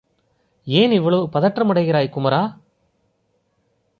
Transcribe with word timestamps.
ஏன் 0.67 0.91
இவ்வளவு 0.91 1.29
பதற்றமடைகிறாய் 1.33 2.09
குமரா? 2.09 2.41